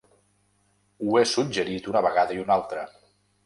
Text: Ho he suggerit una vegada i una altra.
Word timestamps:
Ho 1.03 1.19
he 1.19 1.23
suggerit 1.33 1.93
una 1.95 2.05
vegada 2.09 2.41
i 2.41 2.45
una 2.49 2.61
altra. 2.61 2.91